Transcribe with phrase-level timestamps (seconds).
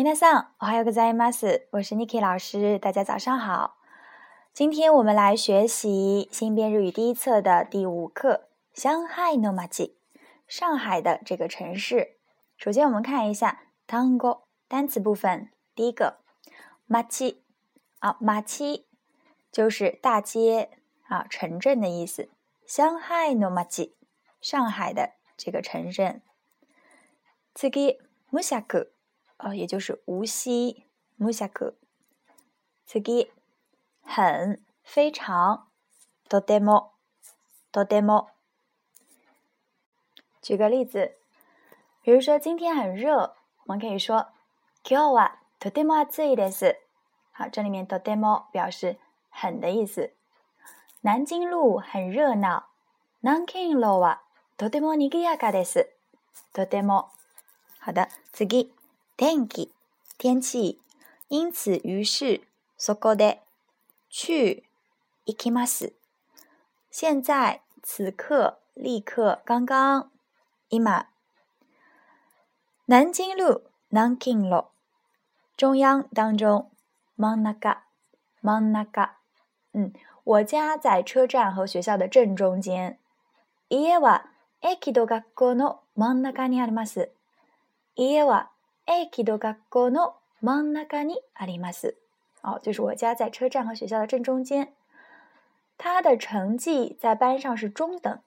[0.00, 3.74] 皆さん、我还有个在 mas，我是 Niki 老师，大家早上好。
[4.54, 9.96] 今天我们来学习新编日语第一册的第五课“上海の町”。
[10.46, 12.14] 上海的这个城市。
[12.56, 16.18] 首先我们看一下“tango 单词部分，第一个
[16.86, 17.42] “町”
[17.98, 18.84] 啊，“町”
[19.50, 20.70] 就是大街
[21.08, 22.28] 啊、城镇的意思。
[22.64, 23.96] “上海の町”，
[24.40, 26.22] 上海的这个城镇。
[27.52, 27.98] 次ぎ
[28.30, 28.92] “s しゃく”。
[29.38, 30.84] 哦，也就是无锡
[31.16, 31.74] 木下课。
[32.86, 33.30] 次ぎ，
[34.02, 35.68] 很非常。
[36.28, 36.92] とても、
[37.72, 38.28] とても。
[40.42, 41.16] 举个例子，
[42.02, 44.28] 比如说今天很热，我们可以说
[44.82, 46.76] 今日はとても暑いです。
[47.32, 48.96] 好，这里面とても表示
[49.30, 50.10] 很的意思。
[51.02, 52.64] 南京路很热闹，
[53.20, 54.20] 南京路は
[54.58, 55.88] とても賑やかです。
[56.52, 57.10] とても。
[57.80, 58.77] 好的，次ぎ。
[59.18, 59.72] 天气，
[60.16, 60.78] 天气。
[61.26, 62.40] 因此，于是，
[62.78, 63.40] そこで、
[64.08, 64.62] 去、
[65.36, 65.94] 今います。
[66.88, 70.08] 现在，此刻，立刻，刚刚，
[70.70, 70.78] い
[72.84, 74.66] 南京路，南京路。
[75.56, 76.70] 中央，当中，
[77.18, 77.78] 真那个，
[78.40, 79.10] 真那个。
[79.72, 83.00] 嗯，我家在车站和学校的正中间。
[83.68, 84.28] 家は
[84.60, 87.10] 駅と学校の真ん中にあります。
[87.96, 88.50] 家は
[88.90, 91.96] え、きっとがこの真ん中にあります。
[92.42, 94.72] 哦，就是我家在车站和学校的正中间。
[95.76, 98.18] 他的成绩在班上是中等。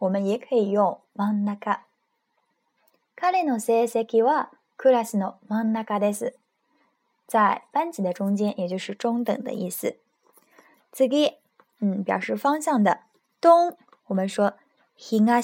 [0.00, 1.80] 我们也可以用マンナカ。
[3.16, 6.34] カレノはクラスのマンナです。
[7.26, 9.96] 在班级的中间，也就是中等的意思。
[10.92, 11.04] 次
[11.78, 13.04] 嗯，表示方向的
[13.40, 14.52] 东，我们说
[14.98, 15.40] ひな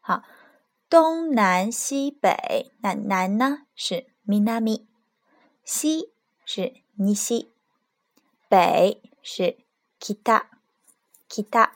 [0.00, 0.24] 好。
[0.94, 4.84] 东南西北，那南呢是 minami，
[5.64, 6.12] 西
[6.44, 7.48] 是 nishi，
[8.48, 9.56] 北是
[9.98, 11.70] kita，kita。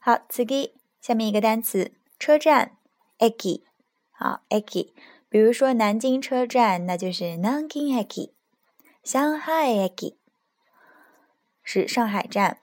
[0.00, 2.78] 好，次给下面一个单词，车站
[3.18, 3.64] eki。
[4.12, 4.94] 好 eki，
[5.28, 8.30] 比如说南京车站，那就是 nanking eki，
[9.04, 10.14] 上海 eki
[11.62, 12.60] 是上海站。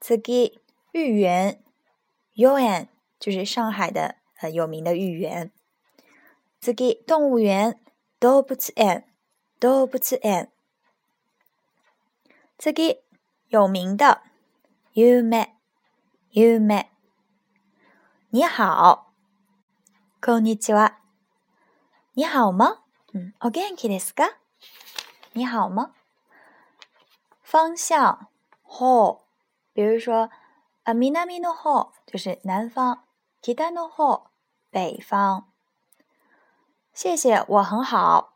[0.00, 0.60] 次给
[0.92, 1.60] 豫园
[2.36, 2.86] yuan，
[3.18, 4.17] 就是上海的。
[4.40, 5.50] 很有名的豫园。
[6.60, 7.80] 这个动物园，
[8.20, 9.02] ド不ツ園，
[9.58, 10.50] ド不ツ園。
[12.56, 13.02] 这个
[13.48, 14.22] 有名的，
[14.94, 15.54] ゆめ，
[16.30, 16.86] ゆめ。
[18.30, 19.08] 你好，
[20.24, 20.98] こんにちは。
[22.14, 22.84] 你好吗？
[23.14, 24.36] うお元気ですか？
[25.32, 25.94] 你好吗？
[27.42, 28.28] 方向、
[28.62, 29.18] ホ
[29.74, 30.30] 比如说、
[30.84, 33.00] あみのホ就是南方。
[33.40, 34.26] 北の方，
[34.72, 35.44] 北方。
[36.92, 38.30] 谢谢，我很好。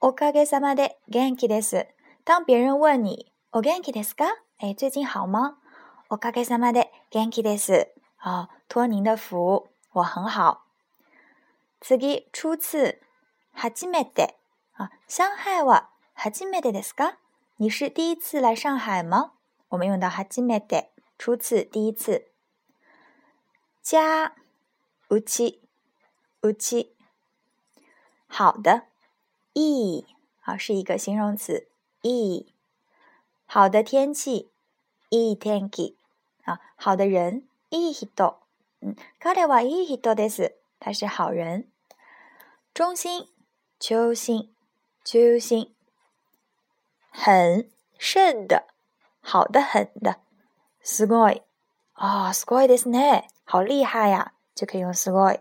[0.00, 1.88] おかげさまで元気です。
[2.24, 4.24] 当别人问你“元気ですか？”
[4.62, 5.58] 哎，最近好吗？
[6.10, 7.88] おかげさまで元気です。
[8.18, 10.60] 啊，托您的福，我很好。
[11.80, 11.96] 次
[12.32, 13.02] 初次、
[13.52, 14.36] 初めて。
[14.74, 17.16] 啊，上海は初めてですか？
[17.56, 19.32] 你是第一次来上海吗？
[19.70, 22.28] 我们用到初めて，初次，第一次。
[23.88, 24.34] 家
[25.10, 25.56] u c h i
[26.40, 26.88] u c h i
[28.26, 28.82] 好的
[29.52, 30.04] ，e，
[30.40, 31.68] 啊，是一个形容词
[32.02, 32.48] ，e，
[33.46, 34.50] 好的天气
[35.10, 35.96] ，e 天气，
[36.46, 38.38] 啊，好的人，e hido，
[38.80, 41.70] 嗯，kare wa e hido desu，他是好人，
[42.74, 43.28] 中心，
[43.78, 44.52] 秋心，
[45.04, 45.72] 秋心，
[47.12, 48.66] 很，甚的，
[49.20, 50.20] 好的很的
[50.82, 51.34] s k o
[51.92, 54.32] 啊，skoi d e s e 好厉害呀！
[54.56, 55.38] 就可以用すごい。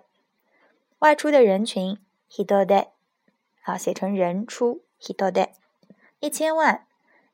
[1.00, 1.98] 外出的人群、
[2.30, 2.90] ヒドデ，
[3.64, 5.50] 啊，写成人出ヒドデ。
[6.20, 6.86] 一千万、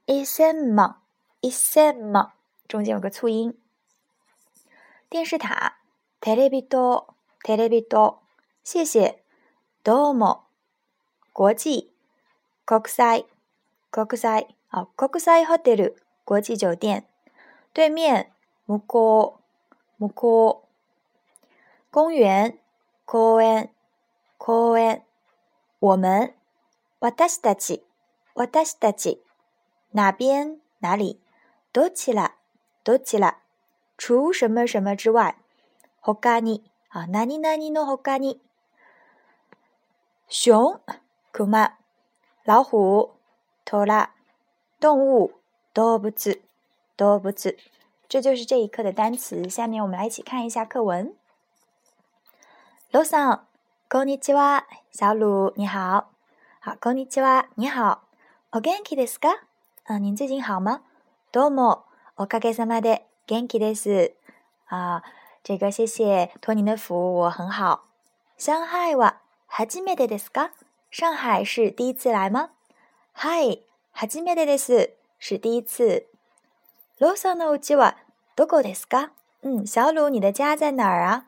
[0.05, 0.95] 一千万、
[1.41, 2.31] 一 m 万，
[2.69, 3.59] 中间有个促音。
[5.09, 5.77] 电视塔、
[6.21, 7.05] テレビ塔、
[7.43, 8.19] テレビ塔。
[8.63, 9.21] 谢谢、
[9.83, 10.45] ど c も、
[11.33, 11.91] ごち、
[12.63, 13.25] 国際、
[13.91, 17.03] 国際，啊，h 際ホテル，国际酒店。
[17.73, 18.31] 对面、
[18.67, 19.40] 向こう。
[20.01, 20.65] 木コ
[21.91, 22.57] 公园
[23.05, 23.69] 公園
[24.39, 25.03] 公園
[25.79, 26.33] 我们
[26.99, 27.83] 私たち
[28.33, 29.19] 私たち
[29.93, 31.19] 哪边哪里
[31.71, 32.33] どちら
[32.83, 33.37] どちら
[33.99, 35.35] 除什么什么之外
[36.01, 38.39] 他にあ何何の他に
[40.27, 40.81] 熊
[41.31, 41.75] クマ
[42.45, 43.11] 老虎
[43.63, 44.09] トラ
[44.79, 45.31] 动物
[45.75, 46.41] 動物
[46.97, 47.55] 動物
[48.11, 49.47] 这就是这一课的单词。
[49.47, 51.15] 下面我们来一起看一下课文。
[52.91, 53.39] ロサン、
[53.89, 56.07] こんにちは、小鲁你好。
[56.81, 57.99] こんにちは、你好。
[58.51, 59.41] お元気ですか？
[59.85, 60.81] 啊，您最近好吗？
[61.31, 61.85] どうも、
[62.17, 64.11] おかげさまで元気です。
[64.65, 65.03] 啊，
[65.41, 67.85] 这个谢谢托您的福，我很好。
[68.37, 70.49] 上海は初めてですか？
[70.91, 72.49] 上海是第一次来吗？
[73.13, 73.61] はい、
[73.93, 74.97] 初めてです。
[75.17, 76.10] 是第一次。
[77.01, 77.97] ロサンのうちは
[78.35, 79.09] どこですか？
[79.43, 81.25] 嗯，小鲁，你的家在哪儿啊？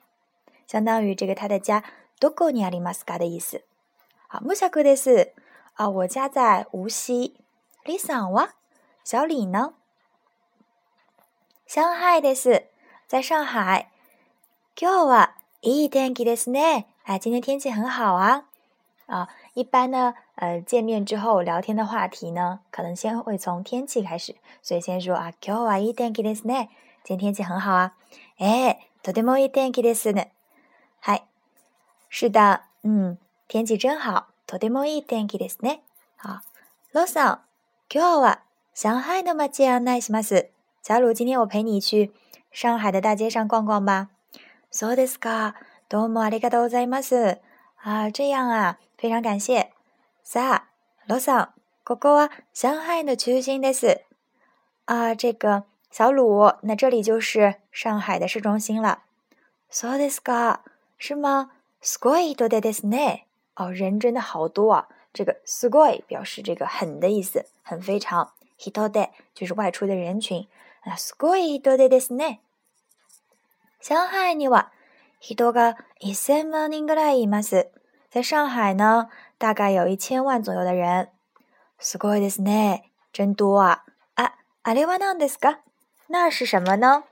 [0.68, 1.84] 相当于这个他的家
[2.20, 3.64] 多こにあ里马斯卡的意思。
[4.28, 5.32] 好，木下口です。
[5.74, 7.34] 啊，我家在无锡。
[7.86, 8.54] 李桑哇，
[9.04, 9.74] 小李呢？
[11.66, 12.68] 上海的是，
[13.08, 13.90] 在上海。
[14.76, 15.32] 今日は
[15.64, 16.84] いい天気ですね。
[17.06, 18.44] 哎，今天天气很好啊。
[19.08, 19.28] 啊。
[19.56, 26.70] 一般呢，呃，见面之后聊天的话题呢，可能先会从天气开始，所以先说啊，今日はいい天気ですね。
[27.04, 27.92] 今天天气很好啊。
[28.40, 30.30] え、とてもいい天気ですね。
[31.00, 31.28] 嗨，
[32.10, 34.30] 是的，嗯，天气真好。
[34.48, 35.82] とてもいい天気ですね。
[36.18, 36.40] 好，
[36.92, 37.40] ロサン。
[37.90, 38.40] 今日は
[38.74, 40.48] 上海の街をねします。
[40.82, 42.12] 小鲁，今天我陪你去
[42.52, 44.08] 上海的大街上逛逛吧。
[44.72, 45.54] そうですか。
[45.90, 47.38] どうもありがとうございます。
[47.84, 49.74] 啊，这样啊，非常感谢。
[50.24, 50.64] さ、あ、
[51.06, 51.50] ロさん、
[51.84, 54.00] ここは上海の中心です。
[54.86, 59.00] 啊，这个小鲁，那这里就是上海的市中心了。
[59.70, 60.60] そうですか？
[60.98, 61.52] 是吗？
[61.82, 63.24] すごい人々ですね。
[63.58, 64.88] 哦，人真的好多啊。
[65.12, 68.32] 这个すごい表示这个很的意思，很非常。
[68.58, 70.48] 人で就是外出的人群。
[70.98, 72.40] すごい人々ですね。
[73.82, 74.72] 上海には
[75.26, 77.70] 人が1000万人ぐらいいます。
[78.12, 79.08] 在上海呢、
[79.40, 81.08] 大概有1000万左右的人。
[81.80, 82.92] すごいですね。
[83.14, 83.86] 真多啊。
[84.18, 84.34] あ、
[84.64, 85.60] あれは何ですか
[86.10, 87.06] 那是什么呢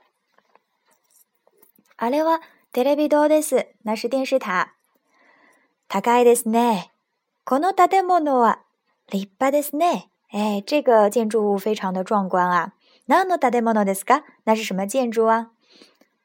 [1.95, 2.41] あれは
[2.73, 3.67] テレビ塔です。
[3.85, 4.67] 那是電視塔。
[5.87, 6.91] 高いですね。
[7.45, 8.59] この建物は
[9.09, 10.09] 立派ですね。
[10.33, 12.73] え、这个建筑物非常的壮观啊。
[13.07, 15.51] 何の建物ですか那是什么建筑啊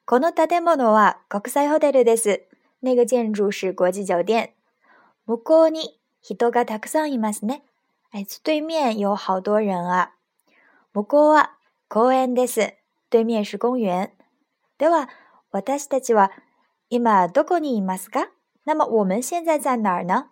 [0.08, 2.44] この建物は国際ホテルです。
[2.81, 4.53] 那个建筑是国際酒店。
[5.26, 7.64] 向こうに人がたくさんいますね。
[8.12, 10.12] 哎，对面有好多人啊。
[10.94, 11.50] 向こうは
[11.88, 12.73] 公園です。
[13.11, 14.11] 对面是公園。
[14.79, 15.08] では、
[15.50, 16.31] 私たちは
[16.88, 18.29] 今どこにいますか
[18.64, 20.29] 那么我们现在在哪儿呢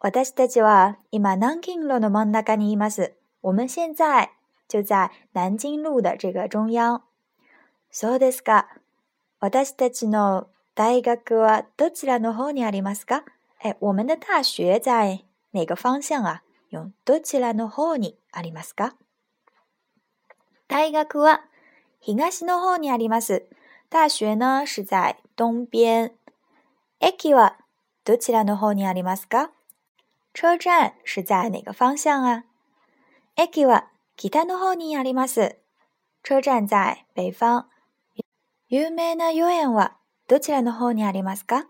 [0.00, 3.14] 私たちは今南京路の真ん中にいます。
[3.42, 4.30] 我们现在
[4.66, 7.02] 就在南京路的这个中央。
[7.92, 8.66] そうですか。
[9.40, 13.22] 私たちの大学はどちらの方にありますか？
[13.64, 15.20] え、我们的大学在
[15.52, 16.42] 哪个方向啊？
[16.70, 18.96] 用どちらの方にありますか？
[20.66, 21.42] 大学は
[22.00, 23.44] 東の方にあります。
[23.90, 26.10] 大学呢是在东边。
[27.00, 27.56] 駅は
[28.04, 29.50] どちらの方にありますか？
[30.34, 32.42] 车站是在哪个方向啊？
[33.36, 33.84] 駅は
[34.16, 35.54] 北の方にあります。
[36.24, 37.66] 车站在北方。
[38.70, 39.96] 有名な予園は
[40.28, 41.66] どちらの方にありますか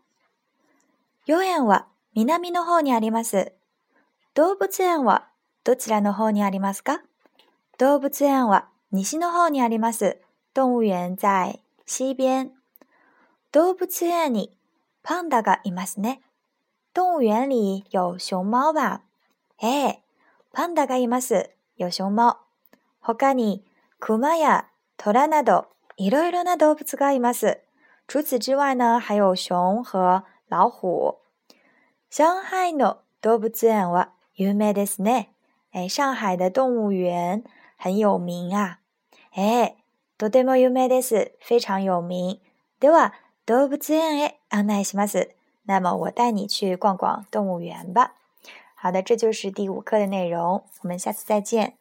[1.26, 1.86] 予園は
[2.16, 3.52] 南の方にあります。
[4.34, 5.28] 動物園は
[5.62, 7.00] どちらの方にありますか
[7.78, 10.18] 動物園は西の方にあります。
[10.54, 12.50] 動物園在西边。
[13.52, 14.58] 動物園に
[15.04, 16.20] パンダがいますね。
[16.94, 19.02] 動物園里有熊猫吧
[19.62, 20.02] ええ、
[20.52, 21.48] パンダがいます。
[21.76, 22.38] 有熊猫。
[22.98, 23.62] 他に
[24.00, 27.58] 熊や虎などいろいろな動物がいます。
[28.06, 31.18] 除此之外呢，还有熊和老虎。
[32.08, 35.34] 上海の動物園は有名ですね。
[35.72, 37.42] 哎，上海的动物园
[37.76, 38.78] 很有名啊。
[39.32, 39.74] 哎，
[40.16, 41.32] とても有名です。
[41.40, 42.40] 非常有名。
[42.78, 43.12] では
[43.44, 45.34] 動物園へ案内します。
[45.64, 48.14] 那么我带你去逛逛动物园吧。
[48.76, 50.64] 好的，这就是第五课的内容。
[50.82, 51.77] 我们下次再见。